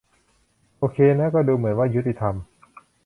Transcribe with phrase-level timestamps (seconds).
[0.79, 2.35] โอเคนะก็ดูเหมือนว่ายุติธรรม